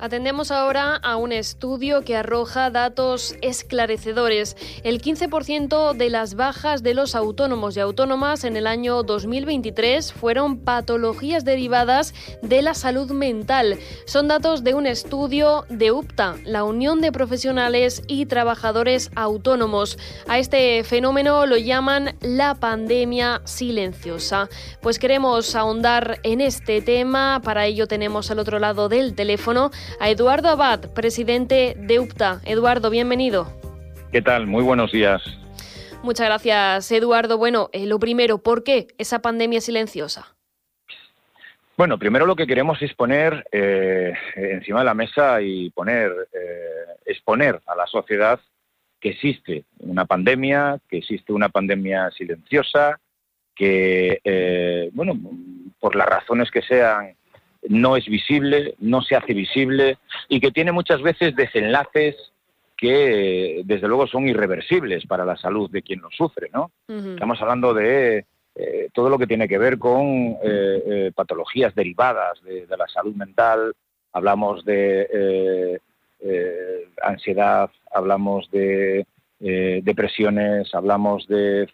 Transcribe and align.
Atendemos 0.00 0.52
ahora 0.52 0.94
a 0.94 1.16
un 1.16 1.32
estudio 1.32 2.02
que 2.02 2.14
arroja 2.14 2.70
datos 2.70 3.34
esclarecedores. 3.42 4.56
El 4.84 5.02
15% 5.02 5.92
de 5.92 6.08
las 6.08 6.36
bajas 6.36 6.84
de 6.84 6.94
los 6.94 7.16
autónomos 7.16 7.76
y 7.76 7.80
autónomas 7.80 8.44
en 8.44 8.56
el 8.56 8.68
año 8.68 9.02
2023 9.02 10.12
fueron 10.12 10.58
patologías 10.58 11.44
derivadas 11.44 12.14
de 12.42 12.62
la 12.62 12.74
salud 12.74 13.10
mental. 13.10 13.76
Son 14.06 14.28
datos 14.28 14.62
de 14.62 14.74
un 14.74 14.86
estudio 14.86 15.64
de 15.68 15.90
UPTA, 15.90 16.36
la 16.44 16.62
Unión 16.62 17.00
de 17.00 17.10
Profesionales 17.10 18.02
y 18.06 18.26
Trabajadores 18.26 19.10
Autónomos. 19.16 19.98
A 20.28 20.38
este 20.38 20.84
fenómeno 20.84 21.44
lo 21.44 21.56
llaman 21.56 22.16
la 22.20 22.54
pandemia 22.54 23.42
silenciosa. 23.46 24.48
Pues 24.80 25.00
queremos 25.00 25.56
ahondar 25.56 26.20
en 26.22 26.40
este 26.40 26.82
tema. 26.82 27.40
Para 27.42 27.66
ello 27.66 27.88
tenemos 27.88 28.30
al 28.30 28.38
otro 28.38 28.60
lado 28.60 28.88
del 28.88 29.16
teléfono 29.16 29.72
a 30.00 30.10
Eduardo 30.10 30.48
Abad, 30.48 30.92
presidente 30.92 31.74
de 31.76 32.00
UPTA. 32.00 32.40
Eduardo, 32.44 32.90
bienvenido. 32.90 33.52
¿Qué 34.12 34.22
tal? 34.22 34.46
Muy 34.46 34.62
buenos 34.62 34.92
días. 34.92 35.22
Muchas 36.02 36.26
gracias, 36.26 36.90
Eduardo. 36.92 37.38
Bueno, 37.38 37.70
eh, 37.72 37.86
lo 37.86 37.98
primero, 37.98 38.38
¿por 38.38 38.62
qué 38.62 38.86
esa 38.98 39.20
pandemia 39.20 39.60
silenciosa? 39.60 40.34
Bueno, 41.76 41.98
primero 41.98 42.26
lo 42.26 42.36
que 42.36 42.46
queremos 42.46 42.80
es 42.82 42.94
poner 42.94 43.46
eh, 43.52 44.12
encima 44.34 44.80
de 44.80 44.84
la 44.84 44.94
mesa 44.94 45.40
y 45.42 45.70
poner, 45.70 46.12
eh, 46.32 46.94
exponer 47.06 47.60
a 47.66 47.76
la 47.76 47.86
sociedad 47.86 48.40
que 49.00 49.10
existe 49.10 49.64
una 49.78 50.04
pandemia, 50.04 50.80
que 50.88 50.98
existe 50.98 51.32
una 51.32 51.48
pandemia 51.48 52.10
silenciosa, 52.10 52.98
que, 53.54 54.90
bueno, 54.92 55.14
por 55.78 55.94
las 55.94 56.08
razones 56.08 56.50
que 56.50 56.62
sean, 56.62 57.14
no 57.68 57.96
es 57.96 58.06
visible, 58.06 58.74
no 58.78 59.02
se 59.02 59.16
hace 59.16 59.34
visible 59.34 59.98
y 60.28 60.40
que 60.40 60.50
tiene 60.50 60.72
muchas 60.72 61.02
veces 61.02 61.34
desenlaces 61.34 62.16
que 62.76 63.62
desde 63.64 63.88
luego 63.88 64.06
son 64.06 64.28
irreversibles 64.28 65.04
para 65.06 65.24
la 65.24 65.36
salud 65.36 65.68
de 65.70 65.82
quien 65.82 66.00
lo 66.00 66.10
sufre, 66.10 66.48
¿no? 66.52 66.70
Estamos 66.86 67.42
hablando 67.42 67.74
de 67.74 68.24
eh, 68.54 68.88
todo 68.92 69.08
lo 69.08 69.18
que 69.18 69.26
tiene 69.28 69.46
que 69.46 69.56
ver 69.56 69.78
con 69.78 70.36
eh, 70.42 70.82
eh, 70.86 71.12
patologías 71.14 71.74
derivadas 71.76 72.42
de, 72.42 72.66
la 72.76 72.88
salud 72.88 73.14
mental, 73.14 73.72
hablamos 74.12 74.64
de 74.64 75.80
ansiedad, 77.02 77.70
hablamos 77.92 78.50
de 78.50 79.06
depresiones, 79.38 80.74
hablamos 80.74 81.28
de 81.28 81.68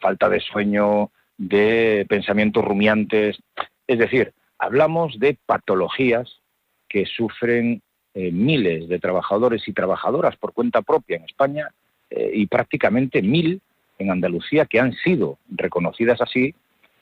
falta 0.00 0.30
de 0.30 0.40
sueño, 0.40 1.10
de 1.36 2.06
pensamientos 2.08 2.64
rumiantes. 2.64 3.38
Es 3.92 3.98
decir, 3.98 4.32
hablamos 4.58 5.18
de 5.18 5.36
patologías 5.44 6.40
que 6.88 7.04
sufren 7.04 7.82
eh, 8.14 8.32
miles 8.32 8.88
de 8.88 8.98
trabajadores 8.98 9.68
y 9.68 9.74
trabajadoras 9.74 10.34
por 10.36 10.54
cuenta 10.54 10.80
propia 10.80 11.18
en 11.18 11.24
España 11.24 11.68
eh, 12.08 12.30
y 12.32 12.46
prácticamente 12.46 13.20
mil 13.20 13.60
en 13.98 14.10
Andalucía 14.10 14.64
que 14.64 14.80
han 14.80 14.94
sido 14.94 15.36
reconocidas 15.50 16.22
así 16.22 16.54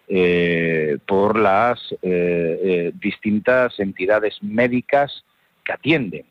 eh, 0.09 0.99
por 1.07 1.39
las 1.39 1.79
distintas 2.95 3.79
entidades 3.79 4.43
médicas 4.43 5.25
que 5.65 5.73
atienden, 5.73 6.25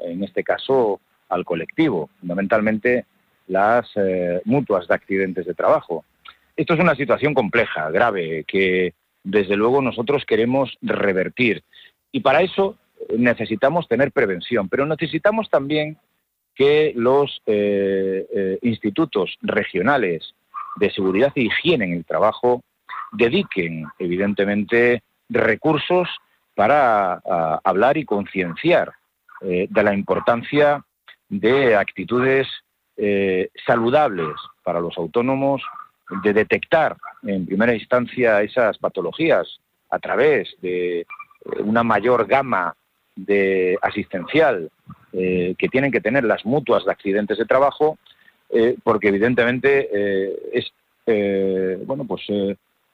en 0.00 0.24
este 0.24 0.42
caso 0.42 1.00
al 1.28 1.44
colectivo, 1.44 2.10
fundamentalmente 2.18 3.04
las 3.46 3.88
mutuas 4.44 4.88
de 4.88 4.94
accidentes 4.96 5.46
de 5.46 5.54
trabajo. 5.54 6.04
Esto 6.56 6.74
es 6.74 6.80
una 6.80 6.96
situación 6.96 7.34
compleja, 7.34 7.88
grave, 7.92 8.42
que 8.42 8.92
desde 9.24 9.56
luego 9.56 9.82
nosotros 9.82 10.24
queremos 10.24 10.76
revertir. 10.82 11.62
Y 12.12 12.20
para 12.20 12.42
eso 12.42 12.76
necesitamos 13.16 13.88
tener 13.88 14.12
prevención, 14.12 14.68
pero 14.68 14.86
necesitamos 14.86 15.48
también 15.50 15.98
que 16.54 16.92
los 16.96 17.40
eh, 17.46 18.26
eh, 18.34 18.58
institutos 18.62 19.38
regionales 19.42 20.34
de 20.76 20.90
seguridad 20.90 21.32
e 21.36 21.42
higiene 21.42 21.84
en 21.84 21.92
el 21.94 22.04
trabajo 22.04 22.62
dediquen, 23.12 23.86
evidentemente, 23.98 25.02
recursos 25.28 26.08
para 26.54 27.20
hablar 27.62 27.96
y 27.96 28.04
concienciar 28.04 28.92
eh, 29.40 29.68
de 29.70 29.82
la 29.84 29.94
importancia 29.94 30.84
de 31.28 31.76
actitudes 31.76 32.48
saludables 33.64 34.34
para 34.64 34.80
los 34.80 34.98
autónomos 34.98 35.62
de 36.22 36.32
detectar 36.32 36.96
en 37.22 37.46
primera 37.46 37.74
instancia 37.74 38.42
esas 38.42 38.78
patologías 38.78 39.60
a 39.90 39.98
través 39.98 40.54
de 40.60 41.00
eh, 41.00 41.06
una 41.60 41.82
mayor 41.82 42.26
gama 42.26 42.74
de 43.16 43.78
asistencial 43.82 44.70
eh, 45.12 45.54
que 45.58 45.68
tienen 45.68 45.90
que 45.90 46.00
tener 46.00 46.24
las 46.24 46.44
mutuas 46.44 46.84
de 46.84 46.92
accidentes 46.92 47.38
de 47.38 47.46
trabajo, 47.46 47.98
eh, 48.50 48.76
porque 48.82 49.08
evidentemente 49.08 49.88
es 50.52 50.70
bueno 51.86 52.04
pues 52.06 52.20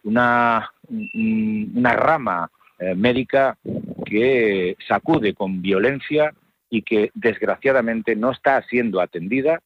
una, 0.04 0.70
una 0.88 1.92
rama 1.96 2.48
médica 2.94 3.58
que 4.06 4.76
sacude 4.86 5.34
con 5.34 5.60
violencia 5.60 6.32
y 6.70 6.82
que 6.82 7.10
desgraciadamente 7.14 8.14
no 8.14 8.30
está 8.30 8.62
siendo 8.68 9.00
atendida 9.00 9.60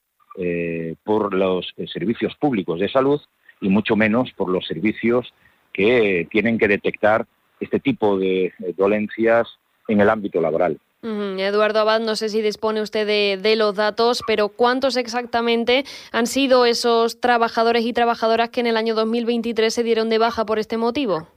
por 1.05 1.35
los 1.35 1.75
servicios 1.93 2.35
públicos 2.37 2.81
de 2.81 2.89
salud 2.89 3.21
y 3.61 3.69
mucho 3.69 3.97
menos 3.97 4.33
por 4.33 4.49
los 4.49 4.67
servicios 4.67 5.33
que 5.73 6.27
tienen 6.31 6.59
que 6.59 6.69
detectar 6.69 7.27
este 7.61 7.81
tipo 7.81 8.19
de 8.19 8.53
dolencias 8.77 9.49
en 9.89 10.01
el 10.01 10.11
ámbito 10.11 10.41
laboral. 10.41 10.79
Eduardo 11.01 11.79
Abad, 11.79 12.01
no 12.01 12.17
sé 12.17 12.29
si 12.29 12.43
dispone 12.43 12.83
usted 12.83 13.07
de, 13.07 13.57
los 13.57 13.77
datos, 13.77 14.23
pero 14.27 14.49
¿cuántos 14.49 14.97
exactamente 14.97 15.85
han 16.11 16.27
sido 16.27 16.65
esos 16.65 17.21
trabajadores 17.21 17.85
y 17.85 17.93
trabajadoras 17.93 18.51
que 18.51 18.61
en 18.61 18.67
el 18.67 18.77
año 18.77 18.95
2023 18.95 19.73
se 19.73 19.85
dieron 19.85 20.09
de 20.09 20.19
baja 20.19 20.45
por 20.45 20.59
este 20.59 20.77
motivo? 20.77 21.29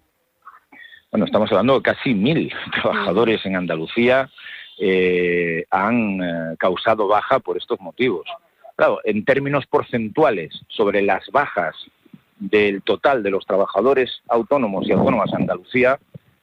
Bueno, 1.11 1.25
estamos 1.25 1.51
hablando 1.51 1.75
de 1.75 1.81
casi 1.83 2.13
mil 2.15 2.51
trabajadores 2.81 3.45
en 3.45 3.55
Andalucía 3.55 4.29
eh, 4.79 5.65
han 5.69 6.23
eh, 6.23 6.55
causado 6.57 7.07
baja 7.07 7.39
por 7.39 7.55
estos 7.55 7.79
motivos. 7.79 8.25
Claro, 8.75 8.99
en 9.03 9.23
términos 9.25 9.67
porcentuales 9.67 10.59
sobre 10.69 11.03
las 11.03 11.29
bajas 11.31 11.75
del 12.41 12.81
total 12.81 13.21
de 13.21 13.29
los 13.29 13.45
trabajadores 13.45 14.21
autónomos 14.27 14.87
y 14.87 14.91
autónomas 14.91 15.29
en 15.31 15.41
Andalucía 15.41 15.99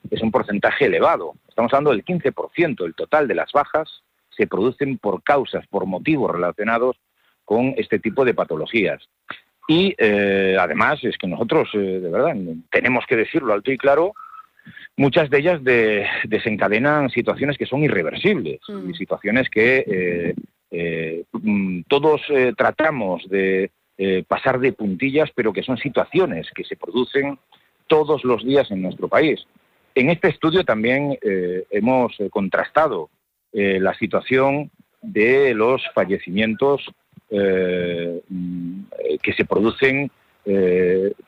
es 0.09 0.21
un 0.21 0.31
porcentaje 0.31 0.85
elevado. 0.85 1.33
Estamos 1.47 1.73
hablando 1.73 1.91
del 1.91 2.05
15% 2.05 2.83
del 2.83 2.95
total 2.95 3.27
de 3.27 3.35
las 3.35 3.51
bajas 3.51 4.01
se 4.39 4.47
producen 4.47 4.97
por 4.97 5.21
causas, 5.21 5.67
por 5.67 5.85
motivos 5.85 6.31
relacionados 6.31 6.95
con 7.43 7.73
este 7.75 7.99
tipo 7.99 8.23
de 8.23 8.33
patologías. 8.33 9.03
Y 9.67 9.93
eh, 9.97 10.55
además 10.57 11.03
es 11.03 11.17
que 11.17 11.27
nosotros, 11.27 11.69
eh, 11.73 11.77
de 11.77 12.09
verdad, 12.09 12.33
tenemos 12.71 13.05
que 13.05 13.17
decirlo 13.17 13.53
alto 13.53 13.71
y 13.71 13.77
claro, 13.77 14.13
muchas 14.95 15.29
de 15.29 15.39
ellas 15.39 15.61
desencadenan 16.23 17.09
situaciones 17.09 17.57
que 17.57 17.65
son 17.65 17.83
irreversibles 17.83 18.61
mm. 18.67 18.89
y 18.89 18.93
situaciones 18.93 19.49
que 19.49 20.33
eh, 20.71 21.23
mm, 21.33 21.81
todos 21.89 22.21
tratamos 22.55 23.27
de 23.27 23.71
eh, 24.01 24.23
pasar 24.25 24.61
de 24.61 24.71
puntillas, 24.71 25.29
pero 25.35 25.51
que 25.51 25.61
son 25.61 25.77
situaciones 25.77 26.49
que 26.55 26.63
se 26.63 26.77
producen 26.77 27.37
todos 27.87 28.23
los 28.23 28.45
días 28.45 28.71
en 28.71 28.81
nuestro 28.81 29.09
país. 29.09 29.45
En 29.93 30.09
este 30.09 30.29
estudio 30.29 30.63
también 30.63 31.19
eh, 31.21 31.65
hemos 31.69 32.17
eh, 32.21 32.29
contrastado 32.29 33.09
la 33.51 33.93
situación 33.95 34.71
de 35.01 35.53
los 35.53 35.81
fallecimientos 35.93 36.89
mm, 37.29 38.79
que 39.21 39.33
se 39.33 39.43
producen 39.43 40.11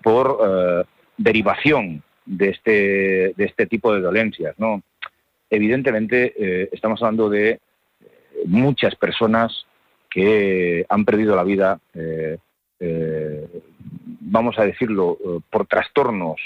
por 0.01 0.86
derivación 1.18 2.04
de 2.25 2.50
este, 2.50 3.34
de 3.36 3.44
este 3.44 3.66
tipo 3.66 3.94
de 3.94 4.00
dolencias. 4.00 4.54
¿no? 4.60 4.81
Evidentemente, 5.50 6.69
estamos 6.72 7.01
hablando 7.01 7.28
de 7.28 7.60
muchas 8.46 8.96
personas 8.96 9.66
que 10.10 10.86
han 10.88 11.04
perdido 11.04 11.36
la 11.36 11.44
vida 11.44 11.80
eh, 12.83 13.48
vamos 14.22 14.57
a 14.57 14.66
decirlo, 14.66 15.18
eh, 15.24 15.39
por 15.51 15.68
trastornos 15.68 16.42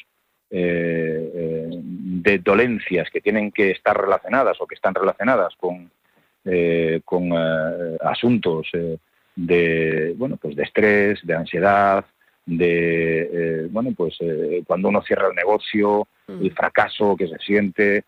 eh, 0.49 1.69
de 1.71 2.39
dolencias 2.39 3.09
que 3.09 3.21
tienen 3.21 3.53
que 3.53 3.71
estar 3.71 3.97
relacionadas 3.99 4.57
o 4.59 4.67
que 4.67 4.75
están 4.75 4.93
relacionadas 4.93 5.55
con, 5.55 5.89
con 7.03 7.33
asuntos 8.01 8.69
de, 9.35 10.13
bueno, 10.15 10.37
pues 10.37 10.55
de 10.55 10.63
estrés, 10.63 11.25
de 11.25 11.33
ansiedad, 11.33 12.05
de, 12.45 13.67
bueno, 13.71 13.93
pues 13.97 14.19
cuando 14.67 14.89
uno 14.89 15.01
cierra 15.01 15.29
el 15.29 15.35
negocio, 15.35 16.07
mm. 16.27 16.43
el 16.43 16.51
fracaso 16.53 17.15
que 17.17 17.27
se 17.27 17.39
siente 17.39 18.03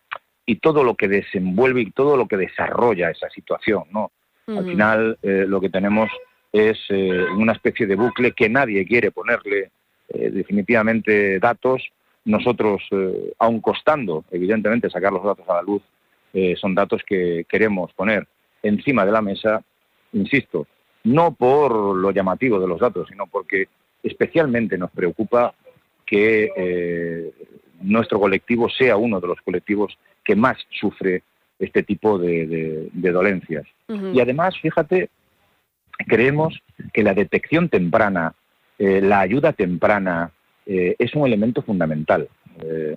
y 0.45 0.57
todo 0.57 0.83
lo 0.83 0.93
que 0.93 1.07
desenvuelve 1.07 1.81
y 1.81 1.91
todo 1.91 2.15
lo 2.15 2.27
que 2.27 2.37
desarrolla 2.37 3.09
esa 3.09 3.29
situación, 3.31 3.85
¿no? 3.91 4.11
Al 4.45 4.63
final 4.63 5.17
lo 5.21 5.59
que 5.59 5.69
tenemos 5.69 6.09
es 6.51 6.77
eh, 6.89 7.25
una 7.35 7.53
especie 7.53 7.85
de 7.85 7.95
bucle 7.95 8.31
que 8.31 8.49
nadie 8.49 8.85
quiere 8.85 9.11
ponerle 9.11 9.71
eh, 10.09 10.29
definitivamente 10.29 11.39
datos. 11.39 11.83
Nosotros, 12.25 12.81
eh, 12.91 13.33
aun 13.39 13.61
costando, 13.61 14.25
evidentemente, 14.31 14.89
sacar 14.89 15.13
los 15.13 15.23
datos 15.23 15.47
a 15.49 15.55
la 15.55 15.61
luz, 15.61 15.81
son 16.61 16.75
datos 16.75 17.01
que 17.03 17.45
queremos 17.49 17.91
poner 17.93 18.27
encima 18.61 19.03
de 19.07 19.11
la 19.11 19.23
mesa, 19.23 19.63
insisto, 20.13 20.67
no 21.05 21.33
por 21.33 21.95
lo 21.95 22.11
llamativo 22.11 22.59
de 22.59 22.67
los 22.67 22.79
datos, 22.79 23.07
sino 23.09 23.25
porque 23.25 23.69
especialmente 24.03 24.77
nos 24.77 24.91
preocupa 24.91 25.55
que 26.05 27.31
nuestro 27.81 28.19
colectivo 28.19 28.69
sea 28.69 28.97
uno 28.97 29.19
de 29.19 29.27
los 29.27 29.41
colectivos 29.41 29.97
que 30.23 30.35
más 30.35 30.57
sufre 30.79 31.23
este 31.57 31.81
tipo 31.81 32.19
de, 32.19 32.91
dolencias. 32.93 33.65
Y 34.13 34.19
además, 34.19 34.55
fíjate, 34.61 35.09
creemos 36.05 36.61
que 36.93 37.03
la 37.03 37.13
detección 37.13 37.69
temprana, 37.69 38.33
eh, 38.77 39.01
la 39.01 39.21
ayuda 39.21 39.53
temprana, 39.53 40.31
eh, 40.65 40.95
es 40.99 41.15
un 41.15 41.25
elemento 41.25 41.61
fundamental. 41.61 42.27
Eh, 42.61 42.95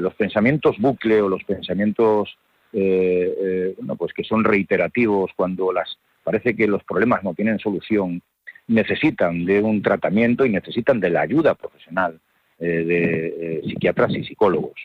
los 0.00 0.14
pensamientos 0.14 0.78
bucle 0.78 1.20
o 1.20 1.28
los 1.28 1.44
pensamientos 1.44 2.36
bueno, 2.72 3.96
pues 3.96 4.12
que 4.14 4.22
son 4.22 4.44
reiterativos 4.44 5.32
cuando 5.34 5.72
las 5.72 5.98
parece 6.22 6.54
que 6.54 6.68
los 6.68 6.84
problemas 6.84 7.24
no 7.24 7.34
tienen 7.34 7.58
solución, 7.58 8.22
necesitan 8.68 9.44
de 9.44 9.60
un 9.60 9.82
tratamiento 9.82 10.46
y 10.46 10.50
necesitan 10.50 11.00
de 11.00 11.10
la 11.10 11.22
ayuda 11.22 11.56
profesional 11.56 12.20
de 12.58 13.60
psiquiatras 13.66 14.12
y 14.12 14.24
psicólogos. 14.24 14.80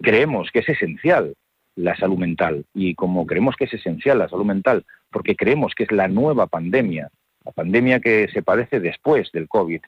creemos 0.00 0.50
que 0.52 0.60
es 0.60 0.68
esencial 0.68 1.34
la 1.76 1.96
salud 1.96 2.18
mental. 2.18 2.64
Y 2.74 2.94
como 2.94 3.26
creemos 3.26 3.56
que 3.56 3.64
es 3.64 3.74
esencial 3.74 4.18
la 4.18 4.28
salud 4.28 4.44
mental, 4.44 4.84
porque 5.10 5.36
creemos 5.36 5.74
que 5.74 5.84
es 5.84 5.92
la 5.92 6.08
nueva 6.08 6.46
pandemia, 6.46 7.10
la 7.44 7.52
pandemia 7.52 8.00
que 8.00 8.28
se 8.28 8.42
padece 8.42 8.80
después 8.80 9.30
del 9.32 9.48
COVID, 9.48 9.80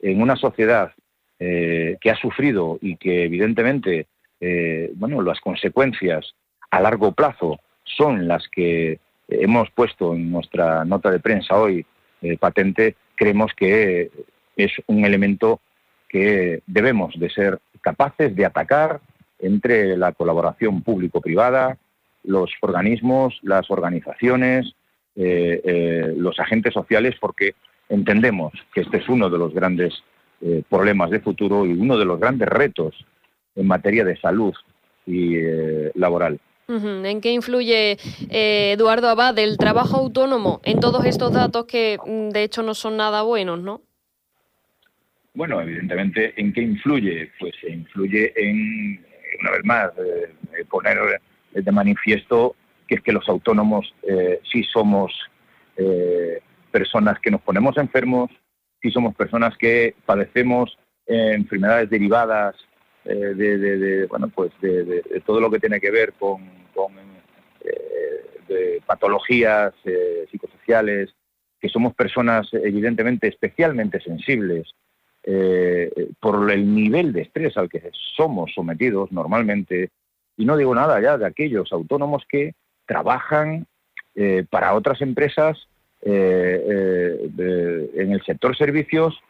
en 0.00 0.22
una 0.22 0.36
sociedad 0.36 0.92
eh, 1.38 1.96
que 2.00 2.10
ha 2.10 2.16
sufrido 2.16 2.78
y 2.80 2.96
que 2.96 3.24
evidentemente, 3.24 4.06
eh, 4.40 4.92
bueno, 4.94 5.22
las 5.22 5.40
consecuencias 5.40 6.34
a 6.70 6.80
largo 6.80 7.12
plazo 7.12 7.58
son 7.84 8.28
las 8.28 8.48
que 8.48 8.98
hemos 9.28 9.70
puesto 9.70 10.14
en 10.14 10.30
nuestra 10.30 10.84
nota 10.84 11.10
de 11.10 11.20
prensa 11.20 11.56
hoy 11.56 11.84
eh, 12.20 12.36
patente, 12.38 12.96
creemos 13.16 13.52
que 13.54 14.10
es 14.56 14.72
un 14.86 15.04
elemento 15.04 15.60
que 16.08 16.62
debemos 16.66 17.18
de 17.18 17.30
ser 17.30 17.58
capaces 17.80 18.36
de 18.36 18.44
atacar 18.44 19.00
entre 19.38 19.96
la 19.96 20.12
colaboración 20.12 20.82
público-privada, 20.82 21.78
los 22.24 22.50
organismos, 22.60 23.38
las 23.42 23.70
organizaciones, 23.70 24.74
eh, 25.16 25.60
eh, 25.64 26.14
los 26.16 26.38
agentes 26.38 26.72
sociales, 26.72 27.16
porque 27.20 27.54
entendemos 27.88 28.52
que 28.74 28.82
este 28.82 28.98
es 28.98 29.08
uno 29.08 29.28
de 29.28 29.38
los 29.38 29.52
grandes 29.52 30.02
eh, 30.40 30.62
problemas 30.68 31.10
de 31.10 31.20
futuro 31.20 31.66
y 31.66 31.72
uno 31.72 31.98
de 31.98 32.04
los 32.04 32.18
grandes 32.18 32.48
retos 32.48 32.94
en 33.54 33.66
materia 33.66 34.04
de 34.04 34.16
salud 34.16 34.54
y 35.06 35.36
laboral. 35.94 36.38
¿En 36.68 37.20
qué 37.20 37.32
influye, 37.32 37.98
Eduardo 38.30 39.08
Abad, 39.08 39.38
el 39.38 39.58
trabajo 39.58 39.96
autónomo 39.98 40.60
en 40.64 40.80
todos 40.80 41.04
estos 41.04 41.32
datos 41.32 41.66
que 41.66 41.98
mm, 42.02 42.30
de 42.30 42.44
hecho 42.44 42.62
no 42.62 42.72
son 42.72 42.96
nada 42.96 43.22
buenos, 43.22 43.60
no? 43.60 43.82
Bueno, 45.34 45.60
evidentemente, 45.60 46.32
¿en 46.40 46.52
qué 46.52 46.62
influye? 46.62 47.30
Pues 47.38 47.54
influye 47.68 48.32
en 48.36 49.04
una 49.40 49.50
vez 49.50 49.64
más, 49.64 49.90
eh, 49.98 50.64
poner 50.70 50.98
de 51.54 51.72
manifiesto 51.72 52.54
que 52.86 52.96
es 52.96 53.02
que 53.02 53.12
los 53.12 53.28
autónomos 53.28 53.94
eh, 54.02 54.40
sí 54.50 54.62
somos 54.64 55.12
personas 56.70 57.18
que 57.18 57.30
nos 57.30 57.40
ponemos 57.40 57.76
enfermos, 57.78 58.30
sí 58.80 58.90
somos 58.90 59.14
personas 59.16 59.56
que 59.56 59.94
padecemos 60.04 60.78
enfermedades 61.06 61.90
derivadas 61.90 62.54
de, 63.04 64.06
bueno, 64.08 64.28
pues 64.28 64.52
de, 64.60 65.02
todo 65.24 65.40
lo 65.40 65.50
que 65.50 65.58
tiene 65.58 65.80
que 65.80 65.90
ver 65.90 66.12
con, 66.12 66.42
patologías 68.86 69.72
psicosociales, 70.30 71.14
que 71.62 71.68
somos 71.68 71.94
personas 71.94 72.48
evidentemente 72.52 73.28
especialmente 73.28 74.00
sensibles 74.00 74.74
eh, 75.22 76.08
por 76.18 76.50
el 76.50 76.74
nivel 76.74 77.12
de 77.12 77.22
estrés 77.22 77.56
al 77.56 77.68
que 77.68 77.92
somos 78.16 78.52
sometidos 78.52 79.12
normalmente, 79.12 79.90
y 80.36 80.44
no 80.44 80.56
digo 80.56 80.74
nada 80.74 81.00
ya 81.00 81.18
de 81.18 81.26
aquellos 81.26 81.72
autónomos 81.72 82.24
que 82.28 82.54
trabajan 82.86 83.66
eh, 84.14 84.44
para 84.48 84.74
otras 84.74 85.00
empresas 85.00 85.68
eh, 86.02 87.30
en 87.94 88.12
el 88.12 88.22
sector 88.24 88.56
servicios 88.56 89.20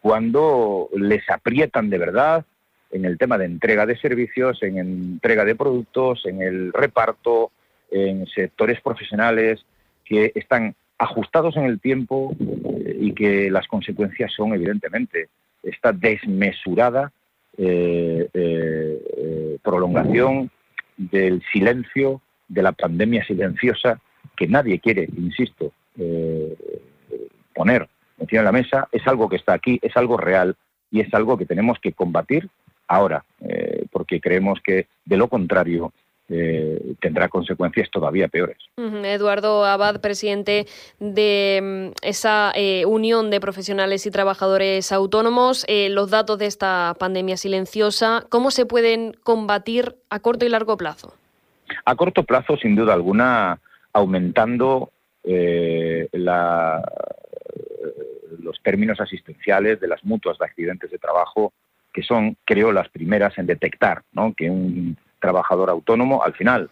cuando 0.00 0.88
les 0.96 1.28
aprietan 1.28 1.90
de 1.90 1.98
verdad 1.98 2.46
en 2.94 3.04
el 3.04 3.18
tema 3.18 3.36
de 3.36 3.44
entrega 3.46 3.86
de 3.86 3.98
servicios, 3.98 4.62
en 4.62 4.78
entrega 4.78 5.44
de 5.44 5.56
productos, 5.56 6.24
en 6.26 6.40
el 6.40 6.72
reparto, 6.72 7.50
en 7.90 8.26
sectores 8.26 8.80
profesionales 8.80 9.66
que 10.04 10.30
están 10.34 10.74
ajustados 10.98 11.56
en 11.56 11.64
el 11.64 11.80
tiempo 11.80 12.36
eh, 12.38 12.96
y 13.00 13.12
que 13.12 13.50
las 13.50 13.66
consecuencias 13.66 14.32
son 14.32 14.54
evidentemente 14.54 15.28
esta 15.62 15.92
desmesurada 15.92 17.06
eh, 17.06 17.10
eh, 17.10 17.23
prolongación 19.62 20.50
del 20.96 21.42
silencio, 21.52 22.20
de 22.48 22.62
la 22.62 22.72
pandemia 22.72 23.24
silenciosa 23.24 24.00
que 24.36 24.46
nadie 24.46 24.78
quiere, 24.80 25.08
insisto, 25.16 25.72
poner 27.54 27.88
encima 28.18 28.40
de 28.40 28.44
la 28.44 28.52
mesa, 28.52 28.88
es 28.92 29.06
algo 29.06 29.28
que 29.28 29.36
está 29.36 29.54
aquí, 29.54 29.78
es 29.82 29.96
algo 29.96 30.16
real 30.16 30.56
y 30.90 31.00
es 31.00 31.12
algo 31.14 31.36
que 31.36 31.46
tenemos 31.46 31.78
que 31.80 31.92
combatir 31.92 32.48
ahora, 32.86 33.24
porque 33.90 34.20
creemos 34.20 34.60
que 34.60 34.86
de 35.04 35.16
lo 35.16 35.28
contrario 35.28 35.92
eh, 36.30 36.94
tendrá 37.00 37.28
consecuencias 37.28 37.90
todavía 37.90 38.28
peores. 38.28 38.56
Eduardo 38.78 39.62
Abad, 39.66 40.00
presidente 40.00 40.66
de 40.98 41.60
mm, 41.62 41.96
esa 42.00 42.50
eh, 42.54 42.86
Unión 42.86 43.30
de 43.30 43.40
Profesionales 43.40 44.06
y 44.06 44.10
Trabajadores 44.10 44.90
Autónomos, 44.90 45.66
eh, 45.68 45.90
los 45.90 46.10
datos 46.10 46.38
de 46.38 46.46
esta 46.46 46.96
pandemia 46.98 47.36
silenciosa, 47.36 48.24
¿cómo 48.30 48.50
se 48.50 48.64
pueden 48.64 49.12
combatir 49.22 49.96
a 50.08 50.20
corto 50.20 50.46
y 50.46 50.48
largo 50.48 50.78
plazo? 50.78 51.14
A 51.84 51.94
corto 51.94 52.22
plazo, 52.22 52.56
sin 52.56 52.74
duda 52.74 52.94
alguna, 52.94 53.60
aumentando 53.92 54.90
los 58.42 58.62
términos 58.62 59.00
asistenciales 59.00 59.80
de 59.80 59.88
las 59.88 60.04
mutuas 60.04 60.38
de 60.38 60.44
accidentes 60.46 60.90
de 60.90 60.98
trabajo, 60.98 61.52
que 61.92 62.02
son, 62.02 62.36
creo, 62.44 62.72
las 62.72 62.88
primeras 62.88 63.36
en 63.38 63.46
detectar 63.46 64.02
que 64.36 64.50
un 64.50 64.96
trabajador 65.24 65.70
autónomo, 65.70 66.22
al 66.22 66.34
final 66.34 66.68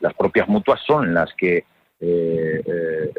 las 0.00 0.12
propias 0.12 0.46
mutuas 0.46 0.78
son 0.86 1.14
las 1.14 1.32
que 1.32 1.64
eh, 2.00 2.62
eh, 2.66 3.12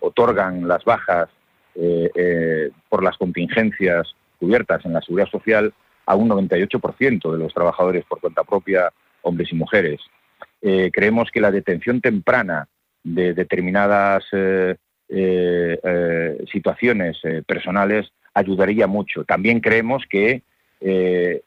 otorgan 0.00 0.68
las 0.68 0.84
bajas 0.84 1.30
eh, 1.74 2.70
por 2.90 3.02
las 3.02 3.16
contingencias 3.16 4.14
cubiertas 4.38 4.84
en 4.84 4.92
la 4.92 5.00
seguridad 5.00 5.30
social 5.30 5.72
a 6.04 6.14
un 6.14 6.28
98% 6.28 7.32
de 7.32 7.38
los 7.38 7.54
trabajadores 7.54 8.04
por 8.04 8.20
cuenta 8.20 8.44
propia, 8.44 8.92
hombres 9.22 9.50
y 9.52 9.54
mujeres. 9.54 10.00
creemos 10.92 11.30
que 11.32 11.40
la 11.40 11.50
detención 11.50 12.00
temprana 12.00 12.68
de 13.02 13.32
determinadas 13.32 14.24
situaciones 16.52 17.16
personales 17.46 18.12
ayudaría 18.34 18.86
mucho. 18.86 19.24
También 19.24 19.60
creemos 19.60 20.04
que 20.08 20.42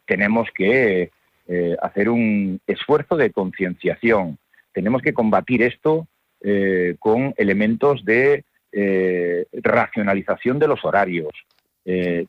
tenemos 0.06 0.50
que 0.56 1.12
eh, 1.52 1.76
hacer 1.82 2.10
un 2.10 2.62
esfuerzo 2.68 3.18
de 3.18 3.32
concienciación. 3.32 4.38
Tenemos 4.72 5.02
que 5.02 5.16
combatir 5.16 5.64
esto 5.64 6.08
eh, 6.42 6.96
con 7.00 7.34
elementos 7.38 8.06
de 8.06 8.44
eh, 8.72 9.48
racionalización 9.54 10.60
de 10.60 10.68
los 10.68 10.86
horarios. 10.86 11.32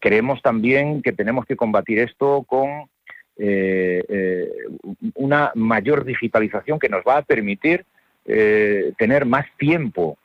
creemos 0.01 0.41
también 0.41 1.03
que 1.03 1.13
tenemos 1.13 1.45
que 1.45 1.55
combatir 1.55 1.99
esto 1.99 2.47
con 2.49 2.89
una 5.15 5.53
mayor 5.55 6.07
digitalización 6.07 6.79
que 6.79 6.89
nos 6.89 7.03
va 7.05 7.19
a 7.19 7.23
permitir 7.23 7.85
tener 8.25 9.27
más 9.27 9.45
tiempo 9.59 10.17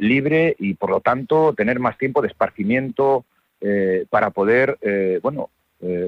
libre 0.00 0.56
y, 0.58 0.72
por 0.72 0.88
lo 0.88 1.00
tanto, 1.00 1.52
tener 1.52 1.78
más 1.78 1.98
tiempo 1.98 2.22
de 2.22 2.28
esparcimiento 2.28 3.26
para 4.08 4.30
poder, 4.30 4.78
bueno, 5.20 5.50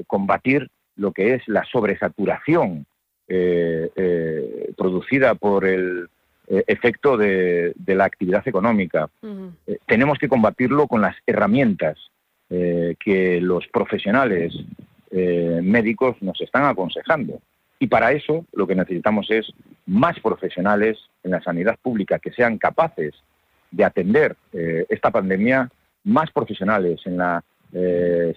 combatir 0.07 0.67
lo 0.97 1.11
que 1.11 1.35
es 1.35 1.47
la 1.47 1.63
sobresaturación 1.63 2.85
eh, 3.29 3.89
eh, 3.97 4.71
producida 4.77 5.35
por 5.35 5.65
el 5.65 6.07
eh, 6.47 6.63
efecto 6.67 7.17
de, 7.17 7.73
la 7.85 8.05
actividad 8.05 8.47
económica. 8.47 9.09
tenemos 9.85 10.17
que 10.17 10.29
combatirlo 10.29 10.87
con 10.87 11.01
las 11.01 11.15
herramientas 11.25 11.97
que 12.49 13.41
los 13.41 13.67
profesionales 13.67 14.53
médicos 15.11 16.15
nos 16.21 16.39
están 16.39 16.63
aconsejando. 16.63 17.41
Y 17.77 17.87
para 17.87 18.13
eso 18.13 18.45
lo 18.53 18.65
que 18.65 18.75
necesitamos 18.75 19.29
es 19.29 19.51
más 19.85 20.17
profesionales 20.21 20.97
en 21.23 21.31
la 21.31 21.41
sanidad 21.41 21.77
pública 21.81 22.19
que 22.19 22.31
sean 22.31 22.57
capaces 22.57 23.13
de 23.71 23.83
atender 23.83 24.37
esta 24.87 25.11
pandemia, 25.11 25.69
más 26.05 26.31
profesionales 26.31 27.01
en 27.03 27.17
la 27.17 27.43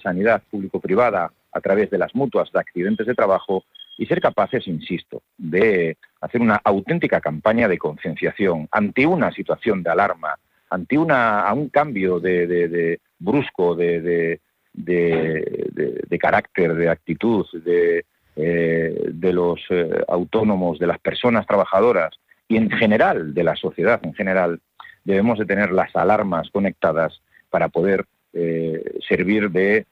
sanidad 0.03 0.43
público-privada 0.51 1.31
a 1.53 1.61
través 1.61 1.91
de 1.91 1.99
las 1.99 2.15
mutuas 2.15 2.51
de 2.53 2.61
accidentes 2.61 3.07
de 3.07 3.15
trabajo 3.15 3.65
y 3.99 4.07
ser 4.07 4.21
capaces, 4.21 4.67
insisto, 4.67 5.23
de 5.37 5.97
hacer 6.21 6.41
una 6.41 6.61
auténtica 6.65 7.21
campaña 7.21 7.69
de 7.69 7.79
concienciación 7.79 8.69
ante 8.71 9.07
una 9.07 9.31
situación 9.33 9.83
de 9.83 9.91
alarma, 9.91 10.37
ante 10.71 10.97
una, 10.97 11.41
a 11.43 11.53
un 11.53 11.69
cambio 11.69 12.21
de, 12.21 12.99
brusco 13.19 13.75
de, 13.75 14.41
de, 14.73 16.19
carácter, 16.19 16.75
de 16.75 16.89
actitud, 16.89 17.47
de, 17.65 18.05
eh, 18.37 18.95
de 19.13 19.33
los 19.33 19.61
eh, 19.71 19.91
autónomos, 20.09 20.79
de 20.79 20.87
las 20.87 20.99
personas 20.99 21.47
trabajadoras 21.47 22.15
y 22.49 22.57
en 22.57 22.71
general 22.71 23.35
de 23.35 23.45
la 23.45 23.57
sociedad 23.57 24.01
en 24.03 24.15
general, 24.15 24.61
debemos 25.05 25.39
de 25.39 25.47
tener 25.47 25.73
las 25.73 25.95
alarmas 25.95 26.49
conectadas 26.51 27.21
para 27.51 27.69
poder 27.69 28.07
eh, 28.33 28.99
servir 29.07 29.51
de 29.51 29.87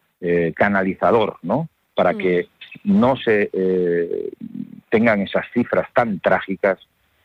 canalizador, 0.54 1.36
¿no? 1.42 1.68
Para 1.94 2.12
mm. 2.12 2.18
que 2.18 2.48
no 2.84 3.16
se 3.16 3.50
eh, 3.52 4.30
tengan 4.90 5.22
esas 5.22 5.46
cifras 5.52 5.88
tan 5.92 6.20
trágicas 6.20 6.78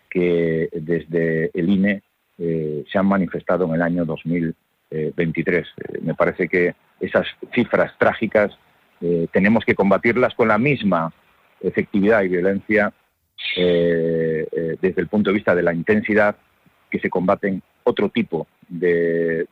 que 0.10 0.70
desde 0.74 1.52
el 1.54 1.70
INE 1.70 2.02
eh, 2.38 2.84
se 2.92 2.98
han 2.98 3.06
manifestado 3.06 3.66
en 3.66 3.76
el 3.76 3.82
año 3.82 4.06
2023. 4.06 5.68
Eh, 5.68 6.00
me 6.02 6.14
parece 6.14 6.48
que 6.48 6.76
esas 7.00 7.28
cifras 7.54 7.98
trágicas 7.98 8.58
tenemos 9.34 9.66
que 9.66 9.76
combatirlas 9.76 10.34
con 10.34 10.48
la 10.48 10.58
misma 10.58 11.12
efectividad 11.60 12.24
y 12.24 12.30
violencia 12.30 12.94
desde 13.54 15.02
el 15.02 15.08
punto 15.08 15.30
de 15.30 15.34
vista 15.34 15.54
de 15.54 15.62
la 15.62 15.74
intensidad 15.74 16.38
que 16.90 17.00
se 17.00 17.10
combaten 17.10 17.62
otro 17.84 18.08
tipo 18.08 18.48
de 18.70 19.46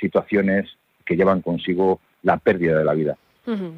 situaciones 0.00 0.74
que 1.06 1.16
llevan 1.16 1.40
consigo 1.40 2.00
la 2.22 2.36
pérdida 2.36 2.76
de 2.76 2.84
la 2.84 2.92
vida. 2.92 3.16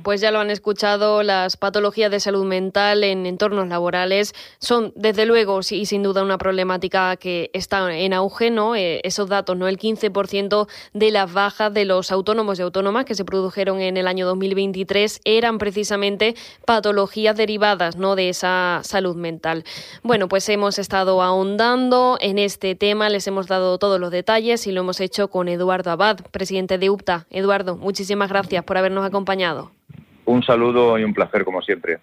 Pues 0.03 0.21
ya 0.21 0.31
lo 0.31 0.41
han 0.41 0.51
escuchado, 0.51 1.23
las 1.23 1.57
patologías 1.57 2.11
de 2.11 2.21
salud 2.21 2.45
mental 2.45 3.05
en 3.05 3.27
entornos 3.27 3.69
laborales 3.69 4.35
son 4.59 4.93
desde 4.97 5.27
luego 5.27 5.61
y 5.71 5.87
sin 5.87 6.03
duda 6.03 6.23
una 6.23 6.39
problemática 6.39 7.17
que 7.17 7.51
está 7.53 7.95
en 7.97 8.13
auge, 8.13 8.51
¿no? 8.51 8.75
Eh, 8.77 9.01
esos 9.05 9.29
datos, 9.29 9.57
¿no? 9.57 9.69
El 9.69 9.79
15% 9.79 10.69
de 10.93 11.11
las 11.11 11.33
bajas 11.33 11.73
de 11.73 11.85
los 11.85 12.11
autónomos 12.13 12.59
y 12.59 12.63
autónomas 12.63 13.05
que 13.05 13.15
se 13.15 13.25
produjeron 13.25 13.81
en 13.81 13.97
el 13.97 14.07
año 14.09 14.27
2023 14.27 15.21
eran 15.25 15.59
precisamente 15.59 16.35
patologías 16.65 17.37
derivadas, 17.37 17.97
¿no? 17.97 18.17
de 18.17 18.29
esa 18.29 18.81
salud 18.85 19.17
mental. 19.17 19.65
Bueno, 20.03 20.29
pues 20.29 20.49
hemos 20.49 20.79
estado 20.79 21.23
ahondando 21.23 22.17
en 22.21 22.39
este 22.39 22.75
tema, 22.75 23.09
les 23.09 23.27
hemos 23.27 23.47
dado 23.47 23.79
todos 23.79 24.01
los 24.01 24.11
detalles 24.11 24.67
y 24.67 24.73
lo 24.73 24.81
hemos 24.81 25.01
hecho 25.01 25.29
con 25.29 25.49
Eduardo 25.49 25.91
Abad, 25.91 26.19
presidente 26.31 26.79
de 26.79 26.91
UPTA. 26.91 27.27
Eduardo, 27.31 27.77
muchísimas 27.77 28.29
gracias 28.29 28.65
por 28.65 28.79
habernos 28.79 29.05
acompañado. 29.05 29.58
Un 30.29 30.43
saludo 30.43 30.99
y 30.99 31.05
un 31.05 31.15
placer 31.15 31.43
como 31.43 31.63
siempre. 31.63 32.01